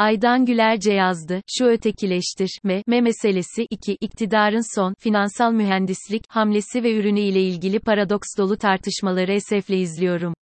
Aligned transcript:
Aydan 0.00 0.44
Gülerce 0.44 0.92
yazdı, 0.92 1.40
şu 1.46 1.64
ötekileştirme, 1.64 2.82
me 2.86 3.00
meselesi 3.00 3.66
2. 3.70 3.96
iktidarın 4.00 4.74
son, 4.74 4.94
finansal 4.98 5.52
mühendislik, 5.52 6.22
hamlesi 6.28 6.82
ve 6.82 6.94
ürünü 6.94 7.20
ile 7.20 7.42
ilgili 7.42 7.78
paradoks 7.78 8.28
dolu 8.38 8.56
tartışmaları 8.56 9.32
esefle 9.32 9.76
izliyorum. 9.76 10.34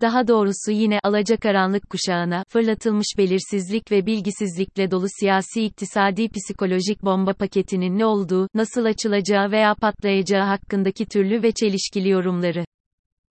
Daha 0.00 0.28
doğrusu 0.28 0.70
yine 0.70 0.98
alacakaranlık 1.04 1.90
kuşağına 1.90 2.44
fırlatılmış 2.48 3.06
belirsizlik 3.18 3.92
ve 3.92 4.06
bilgisizlikle 4.06 4.90
dolu 4.90 5.06
siyasi 5.20 5.64
iktisadi 5.64 6.28
psikolojik 6.28 7.02
bomba 7.02 7.32
paketinin 7.32 7.98
ne 7.98 8.06
olduğu, 8.06 8.48
nasıl 8.54 8.84
açılacağı 8.84 9.50
veya 9.50 9.74
patlayacağı 9.74 10.44
hakkındaki 10.44 11.06
türlü 11.06 11.42
ve 11.42 11.52
çelişkili 11.52 12.08
yorumları. 12.08 12.64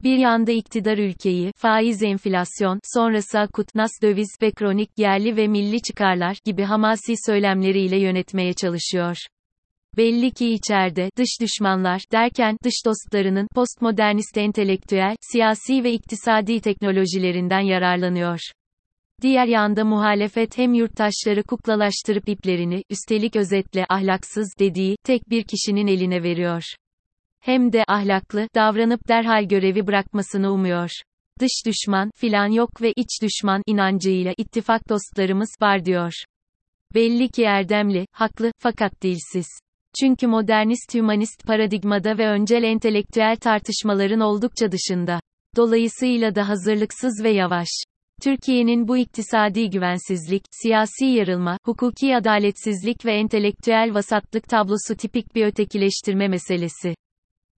Bir 0.04 0.18
yanda 0.18 0.52
iktidar 0.52 0.98
ülkeyi, 0.98 1.52
faiz 1.58 2.04
enflasyon, 2.04 2.80
sonrası 2.84 3.40
akut, 3.40 3.76
nas 3.76 3.92
döviz 4.02 4.38
ve 4.42 4.52
kronik, 4.52 4.90
yerli 4.98 5.38
ve 5.38 5.48
milli 5.48 5.82
çıkarlar 5.82 6.38
gibi 6.46 6.64
hamasi 6.64 7.14
söylemleriyle 7.26 8.00
yönetmeye 8.00 8.54
çalışıyor. 8.54 9.18
Belli 9.98 10.32
ki 10.32 10.54
içeride, 10.54 11.10
dış 11.18 11.30
düşmanlar, 11.42 12.02
derken, 12.12 12.58
dış 12.64 12.74
dostlarının, 12.86 13.48
postmodernist 13.56 14.38
entelektüel, 14.38 15.16
siyasi 15.32 15.84
ve 15.84 15.92
iktisadi 15.92 16.62
teknolojilerinden 16.62 17.60
yararlanıyor. 17.60 18.40
Diğer 19.22 19.46
yanda 19.46 19.86
muhalefet 19.86 20.58
hem 20.58 20.74
yurttaşları 20.74 21.44
kuklalaştırıp 21.44 22.30
iplerini, 22.30 22.84
üstelik 22.90 23.36
özetle 23.36 23.86
ahlaksız 23.90 24.54
dediği, 24.60 24.96
tek 25.04 25.30
bir 25.30 25.44
kişinin 25.44 25.88
eline 25.88 26.24
veriyor. 26.24 26.64
Hem 27.40 27.74
de 27.74 27.84
ahlaklı, 27.88 28.48
davranıp 28.56 29.08
derhal 29.08 29.44
görevi 29.44 29.88
bırakmasını 29.88 30.52
umuyor. 30.52 30.90
Dış 31.40 31.52
düşman, 31.66 32.12
filan 32.16 32.48
yok 32.48 32.82
ve 32.82 32.94
iç 32.96 33.22
düşman 33.22 33.62
inancıyla 33.66 34.34
ittifak 34.38 34.90
dostlarımız 34.90 35.50
var 35.62 35.86
diyor. 35.86 36.14
Belli 36.94 37.30
ki 37.30 37.44
erdemli, 37.44 38.06
haklı, 38.12 38.52
fakat 38.60 39.02
dilsiz. 39.02 39.48
Çünkü 40.00 40.28
modernist 40.28 40.94
hümanist 40.94 41.48
paradigmada 41.48 42.18
ve 42.18 42.28
öncel 42.28 42.64
entelektüel 42.64 43.36
tartışmaların 43.36 44.20
oldukça 44.20 44.72
dışında. 44.72 45.20
Dolayısıyla 45.56 46.36
da 46.36 46.50
hazırlıksız 46.50 47.24
ve 47.24 47.30
yavaş. 47.30 47.68
Türkiye'nin 48.22 48.88
bu 48.88 48.98
iktisadi 48.98 49.70
güvensizlik, 49.70 50.44
siyasi 50.52 51.06
yarılma, 51.06 51.58
hukuki 51.66 52.16
adaletsizlik 52.16 53.06
ve 53.06 53.14
entelektüel 53.14 53.94
vasatlık 53.94 54.50
tablosu 54.50 54.96
tipik 54.98 55.36
bir 55.36 55.46
ötekileştirme 55.46 56.28
meselesi. 56.28 56.96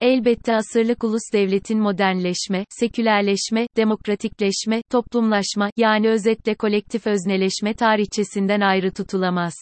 Elbette 0.00 0.54
asırlık 0.54 1.04
ulus 1.04 1.32
devletin 1.32 1.80
modernleşme, 1.80 2.64
sekülerleşme, 2.68 3.66
demokratikleşme, 3.76 4.82
toplumlaşma, 4.90 5.70
yani 5.76 6.08
özetle 6.08 6.54
kolektif 6.54 7.06
özneleşme 7.06 7.74
tarihçesinden 7.74 8.60
ayrı 8.60 8.92
tutulamaz. 8.92 9.54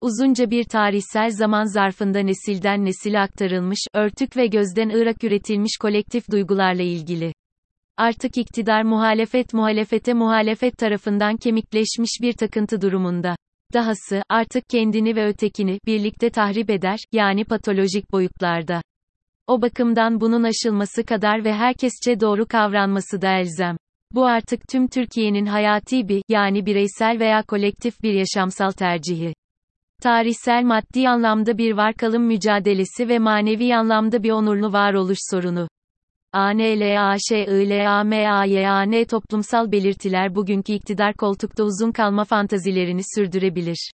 Uzunca 0.00 0.50
bir 0.50 0.64
tarihsel 0.64 1.30
zaman 1.30 1.64
zarfında 1.64 2.18
nesilden 2.18 2.84
nesile 2.84 3.20
aktarılmış, 3.20 3.78
örtük 3.94 4.36
ve 4.36 4.46
gözden 4.46 4.88
ırak 4.88 5.24
üretilmiş 5.24 5.76
kolektif 5.80 6.30
duygularla 6.30 6.82
ilgili. 6.82 7.32
Artık 7.96 8.36
iktidar 8.36 8.82
muhalefet 8.82 9.54
muhalefete 9.54 10.14
muhalefet 10.14 10.78
tarafından 10.78 11.36
kemikleşmiş 11.36 12.10
bir 12.22 12.32
takıntı 12.32 12.80
durumunda. 12.80 13.36
Dahası, 13.74 14.22
artık 14.28 14.64
kendini 14.68 15.16
ve 15.16 15.26
ötekini, 15.26 15.78
birlikte 15.86 16.30
tahrip 16.30 16.70
eder, 16.70 16.98
yani 17.12 17.44
patolojik 17.44 18.12
boyutlarda. 18.12 18.82
O 19.48 19.62
bakımdan 19.62 20.20
bunun 20.20 20.42
aşılması 20.42 21.04
kadar 21.04 21.44
ve 21.44 21.52
herkesçe 21.52 22.20
doğru 22.20 22.46
kavranması 22.46 23.22
da 23.22 23.32
elzem. 23.32 23.76
Bu 24.12 24.26
artık 24.26 24.68
tüm 24.68 24.88
Türkiye'nin 24.88 25.46
hayati 25.46 26.08
bir, 26.08 26.22
yani 26.28 26.66
bireysel 26.66 27.20
veya 27.20 27.42
kolektif 27.42 28.02
bir 28.02 28.12
yaşamsal 28.12 28.70
tercihi. 28.70 29.34
Tarihsel 30.02 30.64
maddi 30.64 31.08
anlamda 31.08 31.58
bir 31.58 31.72
varkalım 31.72 32.22
mücadelesi 32.22 33.08
ve 33.08 33.18
manevi 33.18 33.76
anlamda 33.76 34.22
bir 34.22 34.30
onurlu 34.30 34.72
varoluş 34.72 35.18
sorunu. 35.30 35.68
ANLAŞILAMAYAN 36.32 39.04
toplumsal 39.04 39.72
belirtiler 39.72 40.34
bugünkü 40.34 40.72
iktidar 40.72 41.14
koltukta 41.14 41.64
uzun 41.64 41.92
kalma 41.92 42.24
fantazilerini 42.24 43.02
sürdürebilir. 43.14 43.92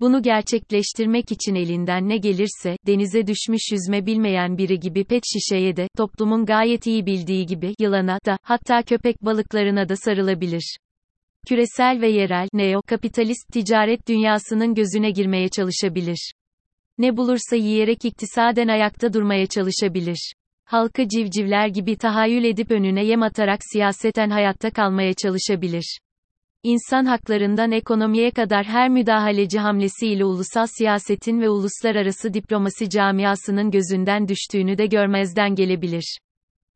Bunu 0.00 0.22
gerçekleştirmek 0.22 1.32
için 1.32 1.54
elinden 1.54 2.08
ne 2.08 2.16
gelirse, 2.16 2.76
denize 2.86 3.26
düşmüş 3.26 3.62
yüzme 3.72 4.06
bilmeyen 4.06 4.58
biri 4.58 4.80
gibi 4.80 5.04
pet 5.04 5.22
şişeye 5.32 5.76
de, 5.76 5.88
toplumun 5.96 6.46
gayet 6.46 6.86
iyi 6.86 7.06
bildiği 7.06 7.46
gibi, 7.46 7.74
yılana 7.78 8.18
da, 8.26 8.38
hatta 8.42 8.82
köpek 8.82 9.24
balıklarına 9.24 9.88
da 9.88 9.96
sarılabilir. 9.96 10.76
Küresel 11.48 12.00
ve 12.00 12.08
yerel, 12.08 12.48
neo-kapitalist 12.52 13.52
ticaret 13.52 14.08
dünyasının 14.08 14.74
gözüne 14.74 15.10
girmeye 15.10 15.48
çalışabilir. 15.48 16.32
Ne 16.98 17.16
bulursa 17.16 17.56
yiyerek 17.56 18.04
iktisaden 18.04 18.68
ayakta 18.68 19.12
durmaya 19.12 19.46
çalışabilir. 19.46 20.32
Halkı 20.64 21.08
civcivler 21.08 21.68
gibi 21.68 21.96
tahayyül 21.96 22.44
edip 22.44 22.70
önüne 22.70 23.04
yem 23.04 23.22
atarak 23.22 23.60
siyaseten 23.72 24.30
hayatta 24.30 24.70
kalmaya 24.70 25.14
çalışabilir. 25.14 25.98
İnsan 26.68 27.04
haklarından 27.04 27.72
ekonomiye 27.72 28.30
kadar 28.30 28.64
her 28.64 28.88
müdahaleci 28.88 29.58
hamlesiyle 29.58 30.24
ulusal 30.24 30.66
siyasetin 30.66 31.40
ve 31.40 31.48
uluslararası 31.48 32.34
diplomasi 32.34 32.90
camiasının 32.90 33.70
gözünden 33.70 34.28
düştüğünü 34.28 34.78
de 34.78 34.86
görmezden 34.86 35.54
gelebilir. 35.54 36.18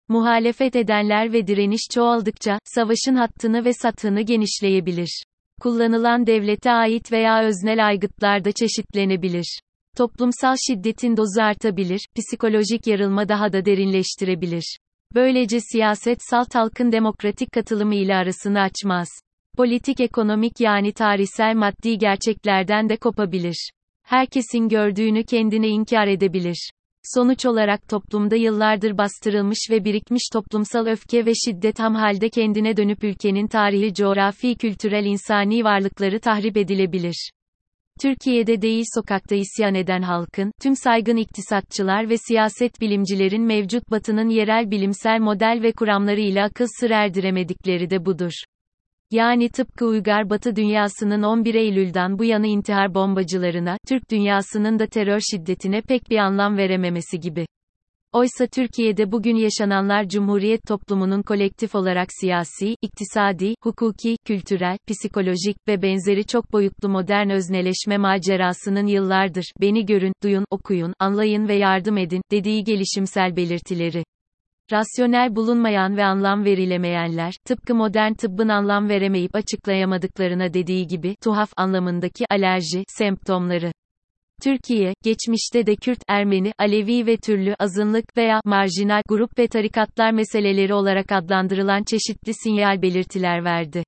Muhalefet 0.09 0.77
edenler 0.77 1.33
ve 1.33 1.47
direniş 1.47 1.81
çoğaldıkça, 1.95 2.59
savaşın 2.65 3.15
hattını 3.15 3.65
ve 3.65 3.73
satını 3.73 4.21
genişleyebilir. 4.21 5.23
Kullanılan 5.61 6.27
devlete 6.27 6.71
ait 6.71 7.13
veya 7.13 7.43
öznel 7.45 7.87
aygıtlar 7.87 8.45
da 8.45 8.53
çeşitlenebilir. 8.53 9.61
Toplumsal 9.97 10.57
şiddetin 10.69 11.17
dozu 11.17 11.43
artabilir, 11.43 12.01
psikolojik 12.17 12.87
yarılma 12.87 13.29
daha 13.29 13.53
da 13.53 13.65
derinleştirebilir. 13.65 14.79
Böylece 15.15 15.61
siyaset 15.61 16.19
salt 16.31 16.55
halkın 16.55 16.93
demokratik 16.93 17.53
katılımı 17.53 17.95
ile 17.95 18.15
arasını 18.15 18.61
açmaz. 18.61 19.09
Politik 19.57 20.01
ekonomik 20.01 20.61
yani 20.61 20.93
tarihsel 20.93 21.55
maddi 21.55 21.99
gerçeklerden 21.99 22.89
de 22.89 22.97
kopabilir. 22.97 23.71
Herkesin 24.03 24.69
gördüğünü 24.69 25.25
kendine 25.25 25.69
inkar 25.69 26.07
edebilir. 26.07 26.71
Sonuç 27.15 27.47
olarak 27.47 27.89
toplumda 27.89 28.37
yıllardır 28.37 28.99
bastırılmış 28.99 29.59
ve 29.71 29.85
birikmiş 29.85 30.23
toplumsal 30.33 30.87
öfke 30.87 31.27
ve 31.27 31.33
şiddet 31.35 31.79
ham 31.81 31.95
halde 31.95 32.29
kendine 32.29 32.77
dönüp 32.77 33.05
ülkenin 33.05 33.47
tarihi 33.47 33.95
coğrafi 33.95 34.55
kültürel 34.55 35.05
insani 35.05 35.65
varlıkları 35.65 36.21
tahrip 36.21 36.57
edilebilir. 36.57 37.31
Türkiye'de 38.03 38.63
değil 38.63 38.85
sokakta 38.95 39.35
isyan 39.35 39.75
eden 39.75 40.03
halkın, 40.03 40.53
tüm 40.63 40.77
saygın 40.77 41.17
iktisatçılar 41.17 42.09
ve 42.09 42.17
siyaset 42.19 42.81
bilimcilerin 42.81 43.43
mevcut 43.43 43.91
batının 43.91 44.29
yerel 44.29 44.71
bilimsel 44.71 45.21
model 45.21 45.61
ve 45.63 45.73
kuramları 45.73 46.21
ile 46.21 46.43
akıl 46.43 46.67
sır 46.81 46.91
erdiremedikleri 46.91 47.91
de 47.91 48.07
budur. 48.07 48.33
Yani 49.13 49.49
tıpkı 49.49 49.87
uygar 49.87 50.31
batı 50.31 50.57
dünyasının 50.57 51.23
11 51.23 51.55
Eylül'den 51.55 52.19
bu 52.19 52.25
yana 52.25 52.47
intihar 52.47 52.95
bombacılarına, 52.95 53.77
Türk 53.89 54.11
dünyasının 54.11 54.79
da 54.79 54.87
terör 54.87 55.21
şiddetine 55.21 55.81
pek 55.81 56.11
bir 56.11 56.17
anlam 56.17 56.57
verememesi 56.57 57.21
gibi. 57.21 57.47
Oysa 58.13 58.47
Türkiye'de 58.47 59.13
bugün 59.13 59.37
yaşananlar 59.37 60.09
Cumhuriyet 60.09 60.67
toplumunun 60.69 61.23
kolektif 61.23 61.75
olarak 61.75 62.09
siyasi, 62.21 62.77
iktisadi, 62.83 63.55
hukuki, 63.63 64.17
kültürel, 64.27 64.79
psikolojik 64.89 65.57
ve 65.69 65.83
benzeri 65.83 66.27
çok 66.27 66.53
boyutlu 66.53 66.89
modern 66.89 67.31
özneleşme 67.31 67.99
macerasının 67.99 68.87
yıllardır, 68.87 69.45
beni 69.61 69.87
görün, 69.87 70.13
duyun, 70.23 70.45
okuyun, 70.51 70.95
anlayın 70.99 71.49
ve 71.49 71.55
yardım 71.55 71.99
edin, 71.99 72.23
dediği 72.31 72.65
gelişimsel 72.65 73.37
belirtileri. 73.37 74.05
Rasyonel 74.73 75.37
bulunmayan 75.37 75.97
ve 75.97 76.05
anlam 76.05 76.45
verilemeyenler, 76.45 77.35
tıpkı 77.45 77.75
modern 77.75 78.13
tıbbın 78.13 78.49
anlam 78.49 78.89
veremeyip 78.89 79.35
açıklayamadıklarına 79.35 80.55
dediği 80.55 80.87
gibi, 80.87 81.17
tuhaf 81.23 81.53
anlamındaki 81.57 82.25
alerji, 82.31 82.85
semptomları. 82.89 83.73
Türkiye, 84.43 84.95
geçmişte 85.05 85.67
de 85.67 85.77
Kürt, 85.77 85.99
Ermeni, 86.09 86.53
Alevi 86.59 87.07
ve 87.07 87.17
türlü 87.17 87.55
azınlık 87.59 88.17
veya 88.17 88.41
marjinal 88.45 89.03
grup 89.09 89.39
ve 89.39 89.49
tarikatlar 89.49 90.11
meseleleri 90.11 90.75
olarak 90.75 91.13
adlandırılan 91.13 91.83
çeşitli 91.83 92.35
sinyal 92.35 92.83
belirtiler 92.83 93.45
verdi. 93.45 93.85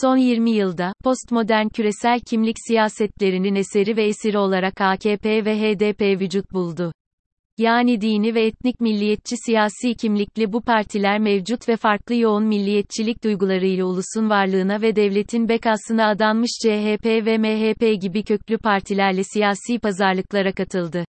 Son 0.00 0.16
20 0.16 0.50
yılda, 0.50 0.92
postmodern 1.04 1.68
küresel 1.68 2.20
kimlik 2.20 2.56
siyasetlerinin 2.66 3.54
eseri 3.54 3.96
ve 3.96 4.04
esiri 4.04 4.38
olarak 4.38 4.80
AKP 4.80 5.44
ve 5.44 5.58
HDP 5.58 6.20
vücut 6.20 6.52
buldu. 6.52 6.92
Yani 7.58 8.00
dini 8.00 8.34
ve 8.34 8.46
etnik 8.46 8.80
milliyetçi 8.80 9.36
siyasi 9.46 9.94
kimlikli 9.94 10.52
bu 10.52 10.60
partiler 10.60 11.18
mevcut 11.18 11.68
ve 11.68 11.76
farklı 11.76 12.14
yoğun 12.14 12.44
milliyetçilik 12.44 13.24
duygularıyla 13.24 13.84
ulusun 13.84 14.30
varlığına 14.30 14.82
ve 14.82 14.96
devletin 14.96 15.48
bekasına 15.48 16.08
adanmış 16.08 16.50
CHP 16.62 17.06
ve 17.06 17.38
MHP 17.38 18.02
gibi 18.02 18.22
köklü 18.24 18.58
partilerle 18.58 19.22
siyasi 19.24 19.78
pazarlıklara 19.78 20.52
katıldı. 20.52 21.04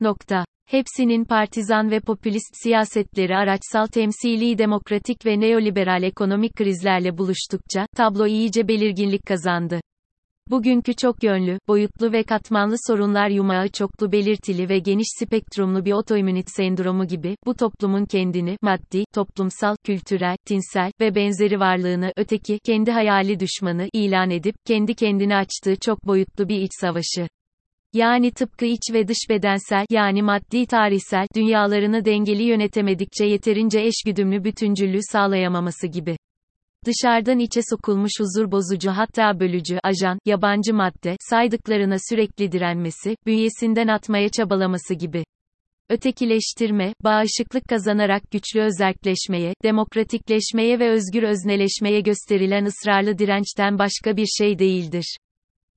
Nokta. 0.00 0.44
Hepsinin 0.66 1.24
partizan 1.24 1.90
ve 1.90 2.00
popülist 2.00 2.62
siyasetleri 2.62 3.36
araçsal 3.36 3.86
temsili 3.86 4.58
demokratik 4.58 5.26
ve 5.26 5.40
neoliberal 5.40 6.02
ekonomik 6.02 6.56
krizlerle 6.56 7.18
buluştukça, 7.18 7.86
tablo 7.96 8.26
iyice 8.26 8.68
belirginlik 8.68 9.26
kazandı. 9.26 9.80
Bugünkü 10.50 10.94
çok 10.94 11.22
yönlü, 11.22 11.58
boyutlu 11.68 12.12
ve 12.12 12.22
katmanlı 12.22 12.76
sorunlar 12.86 13.28
yumağı 13.28 13.68
çoklu 13.68 14.12
belirtili 14.12 14.68
ve 14.68 14.78
geniş 14.78 15.06
spektrumlu 15.18 15.84
bir 15.84 15.92
otoimmünit 15.92 16.50
sendromu 16.50 17.06
gibi, 17.06 17.36
bu 17.46 17.54
toplumun 17.54 18.04
kendini, 18.04 18.56
maddi, 18.62 19.04
toplumsal, 19.14 19.76
kültürel, 19.84 20.36
tinsel 20.46 20.92
ve 21.00 21.14
benzeri 21.14 21.60
varlığını, 21.60 22.12
öteki, 22.16 22.58
kendi 22.64 22.90
hayali 22.90 23.40
düşmanı, 23.40 23.88
ilan 23.92 24.30
edip, 24.30 24.54
kendi 24.66 24.94
kendini 24.94 25.36
açtığı 25.36 25.76
çok 25.76 26.06
boyutlu 26.06 26.48
bir 26.48 26.60
iç 26.60 26.70
savaşı. 26.80 27.28
Yani 27.92 28.30
tıpkı 28.30 28.64
iç 28.64 28.82
ve 28.92 29.08
dış 29.08 29.18
bedensel, 29.28 29.86
yani 29.90 30.22
maddi 30.22 30.66
tarihsel, 30.66 31.26
dünyalarını 31.36 32.04
dengeli 32.04 32.42
yönetemedikçe 32.42 33.24
yeterince 33.24 33.80
eşgüdümlü 33.80 34.44
bütüncüllüğü 34.44 35.00
sağlayamaması 35.12 35.86
gibi. 35.86 36.16
Dışarıdan 36.86 37.38
içe 37.38 37.60
sokulmuş 37.70 38.12
huzur 38.18 38.52
bozucu 38.52 38.90
hatta 38.90 39.40
bölücü, 39.40 39.78
ajan, 39.82 40.18
yabancı 40.24 40.74
madde, 40.74 41.16
saydıklarına 41.30 41.96
sürekli 42.08 42.52
direnmesi, 42.52 43.16
bünyesinden 43.26 43.88
atmaya 43.88 44.28
çabalaması 44.28 44.94
gibi. 44.94 45.24
Ötekileştirme, 45.88 46.94
bağışıklık 47.04 47.68
kazanarak 47.68 48.30
güçlü 48.30 48.60
özerkleşmeye, 48.60 49.54
demokratikleşmeye 49.62 50.78
ve 50.78 50.90
özgür 50.90 51.22
özneleşmeye 51.22 52.00
gösterilen 52.00 52.64
ısrarlı 52.64 53.18
dirençten 53.18 53.78
başka 53.78 54.16
bir 54.16 54.26
şey 54.26 54.58
değildir. 54.58 55.16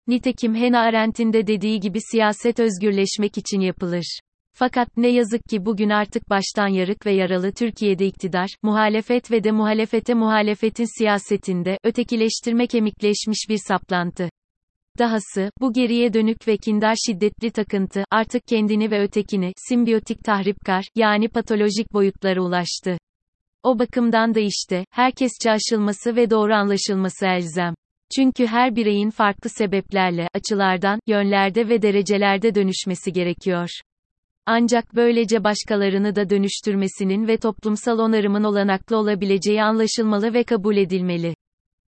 Nitekim 0.07 0.55
Hannah 0.55 0.81
Arendt'in 0.81 1.33
de 1.33 1.47
dediği 1.47 1.79
gibi 1.79 1.99
siyaset 2.11 2.59
özgürleşmek 2.59 3.37
için 3.37 3.59
yapılır. 3.59 4.19
Fakat 4.55 4.97
ne 4.97 5.07
yazık 5.07 5.45
ki 5.49 5.65
bugün 5.65 5.89
artık 5.89 6.29
baştan 6.29 6.67
yarık 6.67 7.05
ve 7.05 7.11
yaralı 7.11 7.51
Türkiye'de 7.51 8.05
iktidar, 8.05 8.49
muhalefet 8.63 9.31
ve 9.31 9.43
de 9.43 9.51
muhalefete 9.51 10.13
muhalefetin 10.13 10.97
siyasetinde, 10.97 11.77
ötekileştirme 11.83 12.67
kemikleşmiş 12.67 13.45
bir 13.49 13.59
saplantı. 13.67 14.29
Dahası, 14.99 15.49
bu 15.61 15.73
geriye 15.73 16.13
dönük 16.13 16.47
ve 16.47 16.57
kindar 16.57 16.95
şiddetli 17.05 17.51
takıntı, 17.51 18.03
artık 18.11 18.47
kendini 18.47 18.91
ve 18.91 19.01
ötekini, 19.01 19.53
simbiyotik 19.69 20.23
tahripkar, 20.23 20.83
yani 20.95 21.27
patolojik 21.27 21.93
boyutlara 21.93 22.41
ulaştı. 22.41 22.97
O 23.63 23.79
bakımdan 23.79 24.35
da 24.35 24.39
işte, 24.39 24.85
herkesçe 24.91 25.51
aşılması 25.51 26.15
ve 26.15 26.29
doğru 26.29 26.53
anlaşılması 26.53 27.25
elzem. 27.25 27.73
Çünkü 28.15 28.47
her 28.47 28.75
bireyin 28.75 29.09
farklı 29.09 29.49
sebeplerle, 29.49 30.27
açılardan, 30.33 30.99
yönlerde 31.07 31.69
ve 31.69 31.81
derecelerde 31.81 32.55
dönüşmesi 32.55 33.13
gerekiyor. 33.13 33.69
Ancak 34.45 34.95
böylece 34.95 35.43
başkalarını 35.43 36.15
da 36.15 36.29
dönüştürmesinin 36.29 37.27
ve 37.27 37.37
toplumsal 37.37 37.99
onarımın 37.99 38.43
olanaklı 38.43 38.97
olabileceği 38.97 39.63
anlaşılmalı 39.63 40.33
ve 40.33 40.43
kabul 40.43 40.77
edilmeli. 40.77 41.35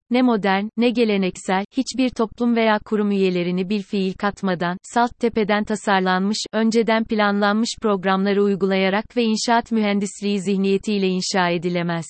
Ne 0.10 0.22
modern, 0.22 0.66
ne 0.78 0.90
geleneksel, 0.90 1.66
hiçbir 1.78 2.10
toplum 2.10 2.56
veya 2.56 2.80
kurum 2.86 3.12
üyelerini 3.12 3.70
bir 3.70 3.82
fiil 3.82 4.14
katmadan, 4.14 4.78
salt 4.84 5.20
tepeden 5.20 5.64
tasarlanmış, 5.64 6.38
önceden 6.54 7.04
planlanmış 7.04 7.70
programları 7.82 8.44
uygulayarak 8.44 9.18
ve 9.18 9.24
inşaat 9.24 9.72
mühendisliği 9.72 10.42
zihniyetiyle 10.42 11.08
inşa 11.08 11.50
edilemez. 11.50 12.06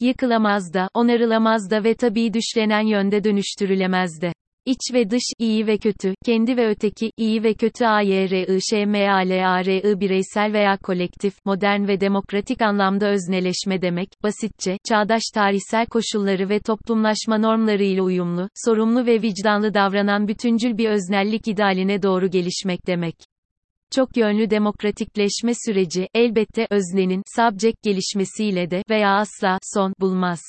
Yıkılamaz 0.00 0.74
da, 0.74 0.88
onarılamaz 0.94 1.70
da 1.70 1.84
ve 1.84 1.94
tabii 1.94 2.32
düşlenen 2.32 2.86
yönde 2.86 3.24
dönüştürülemez 3.24 4.22
de. 4.22 4.32
İç 4.66 4.94
ve 4.94 5.10
dış, 5.10 5.22
iyi 5.38 5.66
ve 5.66 5.78
kötü, 5.78 6.14
kendi 6.24 6.56
ve 6.56 6.68
öteki, 6.68 7.12
iyi 7.16 7.42
ve 7.42 7.54
kötü 7.54 7.84
AYRI, 7.84 8.58
ŞMALARI 8.70 10.00
bireysel 10.00 10.52
veya 10.52 10.76
kolektif, 10.76 11.34
modern 11.44 11.88
ve 11.88 12.00
demokratik 12.00 12.62
anlamda 12.62 13.08
özneleşme 13.08 13.82
demek, 13.82 14.08
basitçe, 14.22 14.76
çağdaş 14.88 15.22
tarihsel 15.34 15.86
koşulları 15.86 16.48
ve 16.48 16.60
toplumlaşma 16.60 17.38
normlarıyla 17.38 18.02
uyumlu, 18.02 18.48
sorumlu 18.54 19.06
ve 19.06 19.22
vicdanlı 19.22 19.74
davranan 19.74 20.28
bütüncül 20.28 20.78
bir 20.78 20.88
öznellik 20.88 21.48
idealine 21.48 22.02
doğru 22.02 22.30
gelişmek 22.30 22.86
demek. 22.86 23.14
Çok 23.94 24.16
yönlü 24.16 24.50
demokratikleşme 24.50 25.52
süreci, 25.66 26.08
elbette, 26.14 26.66
öznenin, 26.70 27.22
subject 27.36 27.82
gelişmesiyle 27.82 28.70
de, 28.70 28.82
veya 28.90 29.10
asla, 29.10 29.58
son, 29.74 29.94
bulmaz. 30.00 30.40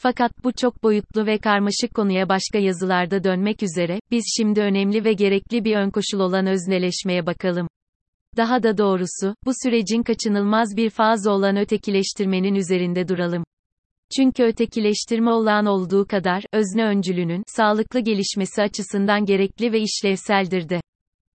Fakat 0.00 0.44
bu 0.44 0.52
çok 0.52 0.82
boyutlu 0.82 1.26
ve 1.26 1.38
karmaşık 1.38 1.94
konuya 1.94 2.28
başka 2.28 2.58
yazılarda 2.58 3.24
dönmek 3.24 3.62
üzere, 3.62 4.00
biz 4.10 4.24
şimdi 4.36 4.60
önemli 4.60 5.04
ve 5.04 5.12
gerekli 5.12 5.64
bir 5.64 5.76
önkoşul 5.76 6.20
olan 6.20 6.46
özneleşmeye 6.46 7.26
bakalım. 7.26 7.68
Daha 8.36 8.62
da 8.62 8.78
doğrusu, 8.78 9.34
bu 9.44 9.50
sürecin 9.62 10.02
kaçınılmaz 10.02 10.76
bir 10.76 10.90
fazı 10.90 11.30
olan 11.30 11.56
ötekileştirmenin 11.56 12.54
üzerinde 12.54 13.08
duralım. 13.08 13.44
Çünkü 14.16 14.44
ötekileştirme 14.44 15.30
olağan 15.30 15.66
olduğu 15.66 16.06
kadar, 16.06 16.44
özne 16.52 16.84
öncülünün, 16.84 17.42
sağlıklı 17.46 18.00
gelişmesi 18.00 18.62
açısından 18.62 19.24
gerekli 19.24 19.72
ve 19.72 19.80
işlevseldir 19.80 20.68
de. 20.68 20.80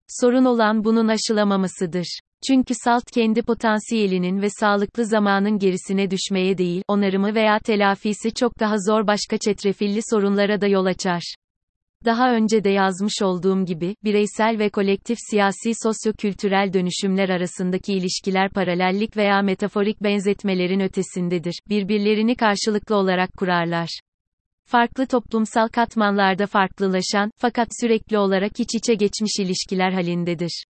Sorun 0.09 0.45
olan 0.45 0.85
bunun 0.85 1.09
aşılamamasıdır. 1.09 2.21
Çünkü 2.47 2.75
salt 2.85 3.11
kendi 3.11 3.43
potansiyelinin 3.43 4.43
ve 4.43 4.51
sağlıklı 4.51 5.07
zamanın 5.07 5.59
gerisine 5.59 6.11
düşmeye 6.11 6.59
değil, 6.59 6.83
onarımı 6.89 7.35
veya 7.35 7.59
telafisi 7.59 8.35
çok 8.35 8.61
daha 8.61 8.75
zor 8.79 9.07
başka 9.07 9.39
çetrefilli 9.39 10.01
sorunlara 10.11 10.61
da 10.61 10.67
yol 10.67 10.87
açar. 10.87 11.35
Daha 12.05 12.33
önce 12.33 12.65
de 12.65 12.71
yazmış 12.71 13.23
olduğum 13.23 13.65
gibi, 13.65 13.97
bireysel 14.05 14.59
ve 14.59 14.71
kolektif 14.71 15.19
siyasi 15.31 15.73
sosyo-kültürel 15.83 16.73
dönüşümler 16.73 17.29
arasındaki 17.29 17.93
ilişkiler 17.93 18.51
paralellik 18.51 19.17
veya 19.17 19.43
metaforik 19.43 20.03
benzetmelerin 20.03 20.81
ötesindedir. 20.81 21.61
Birbirlerini 21.69 22.37
karşılıklı 22.37 22.97
olarak 22.97 23.31
kurarlar. 23.33 24.01
Farklı 24.65 25.07
toplumsal 25.07 25.69
katmanlarda 25.69 26.47
farklılaşan, 26.47 27.31
fakat 27.37 27.69
sürekli 27.81 28.19
olarak 28.19 28.61
iç 28.61 28.75
içe 28.75 28.95
geçmiş 28.95 29.39
ilişkiler 29.39 29.93
halindedir. 29.93 30.65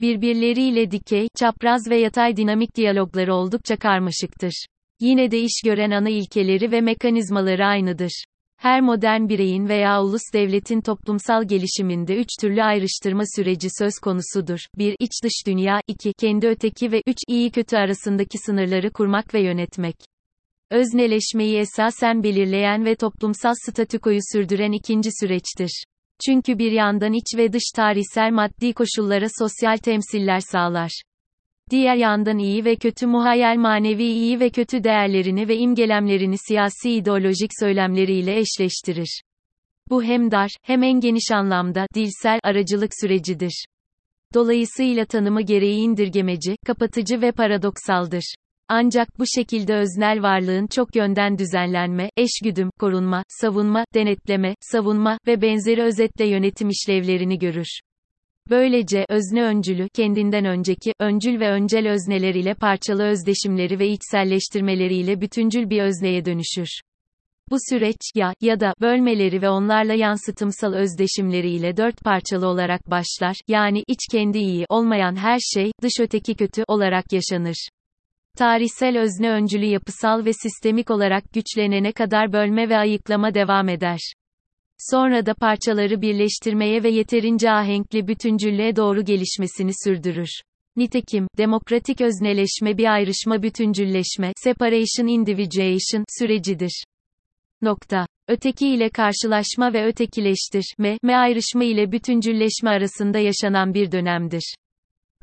Birbirleriyle 0.00 0.90
dikey, 0.90 1.28
çapraz 1.38 1.90
ve 1.90 1.96
yatay 1.96 2.36
dinamik 2.36 2.76
diyalogları 2.76 3.34
oldukça 3.34 3.76
karmaşıktır. 3.76 4.66
Yine 5.00 5.30
de 5.30 5.40
iş 5.40 5.62
gören 5.64 5.90
ana 5.90 6.08
ilkeleri 6.08 6.72
ve 6.72 6.80
mekanizmaları 6.80 7.66
aynıdır. 7.66 8.24
Her 8.56 8.80
modern 8.80 9.28
bireyin 9.28 9.68
veya 9.68 10.02
ulus 10.02 10.22
devletin 10.34 10.80
toplumsal 10.80 11.44
gelişiminde 11.48 12.16
üç 12.16 12.28
türlü 12.40 12.62
ayrıştırma 12.62 13.22
süreci 13.36 13.68
söz 13.78 13.92
konusudur. 14.02 14.58
1. 14.78 14.96
İç 15.00 15.10
dış 15.24 15.46
dünya, 15.46 15.80
2. 15.86 16.12
Kendi 16.12 16.46
öteki 16.46 16.92
ve 16.92 17.02
3. 17.06 17.16
iyi 17.28 17.50
kötü 17.50 17.76
arasındaki 17.76 18.38
sınırları 18.38 18.90
kurmak 18.90 19.34
ve 19.34 19.40
yönetmek. 19.40 19.96
Özneleşmeyi 20.70 21.58
esasen 21.58 22.22
belirleyen 22.22 22.84
ve 22.84 22.94
toplumsal 22.94 23.54
statükoyu 23.66 24.20
sürdüren 24.32 24.72
ikinci 24.72 25.10
süreçtir. 25.20 25.84
Çünkü 26.26 26.58
bir 26.58 26.72
yandan 26.72 27.12
iç 27.12 27.26
ve 27.36 27.52
dış 27.52 27.62
tarihsel 27.76 28.30
maddi 28.32 28.72
koşullara 28.72 29.26
sosyal 29.38 29.76
temsiller 29.76 30.40
sağlar. 30.40 31.02
Diğer 31.70 31.96
yandan 31.96 32.38
iyi 32.38 32.64
ve 32.64 32.76
kötü 32.76 33.06
muhayyel 33.06 33.56
manevi 33.56 34.04
iyi 34.04 34.40
ve 34.40 34.50
kötü 34.50 34.84
değerlerini 34.84 35.48
ve 35.48 35.56
imgelemlerini 35.56 36.36
siyasi 36.38 36.90
ideolojik 36.90 37.50
söylemleriyle 37.60 38.38
eşleştirir. 38.38 39.22
Bu 39.90 40.02
hem 40.02 40.30
dar, 40.30 40.50
hem 40.62 40.82
en 40.82 41.00
geniş 41.00 41.30
anlamda, 41.32 41.86
dilsel, 41.94 42.40
aracılık 42.42 42.90
sürecidir. 43.00 43.64
Dolayısıyla 44.34 45.04
tanımı 45.04 45.42
gereği 45.42 45.78
indirgemeci, 45.80 46.56
kapatıcı 46.66 47.20
ve 47.20 47.32
paradoksaldır. 47.32 48.34
Ancak 48.70 49.18
bu 49.18 49.24
şekilde 49.26 49.74
öznel 49.74 50.22
varlığın 50.22 50.66
çok 50.66 50.96
yönden 50.96 51.38
düzenlenme, 51.38 52.10
eşgüdüm, 52.16 52.70
korunma, 52.80 53.22
savunma, 53.28 53.84
denetleme, 53.94 54.54
savunma 54.60 55.18
ve 55.26 55.42
benzeri 55.42 55.82
özetle 55.82 56.26
yönetim 56.28 56.68
işlevlerini 56.68 57.38
görür. 57.38 57.80
Böylece, 58.50 59.04
özne 59.08 59.42
öncülü, 59.42 59.88
kendinden 59.88 60.44
önceki, 60.44 60.92
öncül 61.00 61.40
ve 61.40 61.50
öncel 61.50 61.88
özneler 61.88 62.34
ile 62.34 62.54
parçalı 62.54 63.02
özdeşimleri 63.02 63.78
ve 63.78 63.88
içselleştirmeleriyle 63.88 65.20
bütüncül 65.20 65.70
bir 65.70 65.82
özneye 65.82 66.24
dönüşür. 66.24 66.80
Bu 67.50 67.56
süreç, 67.70 68.00
ya, 68.14 68.34
ya 68.40 68.60
da, 68.60 68.74
bölmeleri 68.80 69.42
ve 69.42 69.48
onlarla 69.48 69.94
yansıtımsal 69.94 70.74
özdeşimleriyle 70.74 71.76
dört 71.76 72.00
parçalı 72.04 72.46
olarak 72.46 72.90
başlar, 72.90 73.36
yani, 73.48 73.82
iç 73.86 74.00
kendi 74.10 74.38
iyi 74.38 74.66
olmayan 74.68 75.16
her 75.16 75.38
şey, 75.38 75.72
dış 75.82 75.92
öteki 76.00 76.34
kötü 76.34 76.64
olarak 76.68 77.12
yaşanır. 77.12 77.68
Tarihsel 78.38 78.98
özne 78.98 79.30
öncülü 79.30 79.64
yapısal 79.64 80.24
ve 80.24 80.32
sistemik 80.32 80.90
olarak 80.90 81.32
güçlenene 81.32 81.92
kadar 81.92 82.32
bölme 82.32 82.68
ve 82.68 82.76
ayıklama 82.76 83.34
devam 83.34 83.68
eder. 83.68 84.12
Sonra 84.78 85.26
da 85.26 85.34
parçaları 85.34 86.02
birleştirmeye 86.02 86.82
ve 86.82 86.90
yeterince 86.90 87.50
ahenkli 87.50 88.08
bütüncüllüğe 88.08 88.76
doğru 88.76 89.04
gelişmesini 89.04 89.70
sürdürür. 89.84 90.28
Nitekim, 90.76 91.26
demokratik 91.38 92.00
özneleşme 92.00 92.78
bir 92.78 92.92
ayrışma 92.94 93.42
bütüncülleşme, 93.42 94.32
separation 94.36 95.06
individuation, 95.06 96.04
sürecidir. 96.18 96.84
Nokta. 97.62 98.06
Öteki 98.28 98.68
ile 98.68 98.90
karşılaşma 98.90 99.72
ve 99.72 99.86
ötekileştirme, 99.86 100.98
me 101.02 101.16
ayrışma 101.16 101.64
ile 101.64 101.92
bütüncülleşme 101.92 102.70
arasında 102.70 103.18
yaşanan 103.18 103.74
bir 103.74 103.92
dönemdir. 103.92 104.54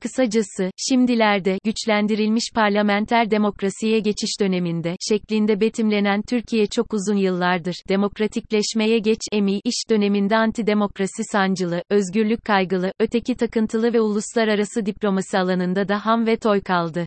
Kısacası, 0.02 0.70
şimdilerde, 0.78 1.58
güçlendirilmiş 1.64 2.44
parlamenter 2.56 3.32
demokrasiye 3.32 4.00
geçiş 4.00 4.40
döneminde, 4.42 4.96
şeklinde 5.10 5.62
betimlenen 5.62 6.22
Türkiye 6.22 6.68
çok 6.68 6.94
uzun 6.94 7.18
yıllardır, 7.18 7.76
demokratikleşmeye 7.90 9.00
geç, 9.00 9.20
emi, 9.32 9.60
iş 9.64 9.90
döneminde 9.90 10.38
antidemokrasi 10.38 11.24
sancılı, 11.32 11.84
özgürlük 11.90 12.46
kaygılı, 12.46 12.92
öteki 13.00 13.36
takıntılı 13.36 13.94
ve 13.94 14.02
uluslararası 14.02 14.86
diplomasi 14.86 15.38
alanında 15.38 15.88
da 15.88 16.06
ham 16.06 16.28
ve 16.28 16.38
toy 16.38 16.62
kaldı. 16.62 17.06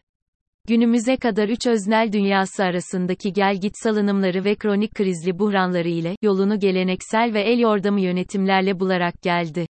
Günümüze 0.69 1.17
kadar 1.17 1.49
üç 1.49 1.67
öznel 1.67 2.13
dünyası 2.13 2.65
arasındaki 2.65 3.33
gel-git 3.33 3.73
salınımları 3.83 4.45
ve 4.45 4.55
kronik 4.55 4.95
krizli 4.95 5.39
buhranları 5.39 5.89
ile, 5.89 6.17
yolunu 6.23 6.59
geleneksel 6.59 7.35
ve 7.35 7.41
el 7.43 7.59
yordamı 7.59 8.01
yönetimlerle 8.01 8.81
bularak 8.81 9.23
geldi. 9.23 9.67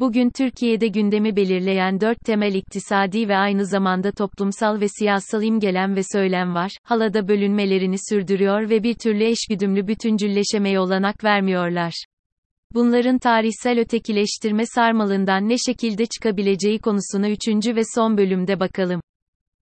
Bugün 0.00 0.30
Türkiye'de 0.30 0.88
gündemi 0.88 1.36
belirleyen 1.36 2.00
dört 2.00 2.20
temel 2.20 2.54
iktisadi 2.54 3.28
ve 3.28 3.36
aynı 3.36 3.66
zamanda 3.66 4.12
toplumsal 4.12 4.80
ve 4.80 4.88
siyasal 4.88 5.42
imgelem 5.42 5.96
ve 5.96 6.00
söylem 6.12 6.54
var, 6.54 6.72
halada 6.82 7.28
bölünmelerini 7.28 7.96
sürdürüyor 8.10 8.70
ve 8.70 8.82
bir 8.82 8.94
türlü 8.94 9.24
eşgüdümlü 9.24 9.86
bütüncülleşemeye 9.86 10.80
olanak 10.80 11.24
vermiyorlar. 11.24 12.04
Bunların 12.74 13.18
tarihsel 13.18 13.80
ötekileştirme 13.80 14.66
sarmalından 14.66 15.48
ne 15.48 15.56
şekilde 15.66 16.06
çıkabileceği 16.06 16.78
konusuna 16.78 17.30
üçüncü 17.30 17.76
ve 17.76 17.82
son 17.94 18.18
bölümde 18.18 18.60
bakalım. 18.60 19.00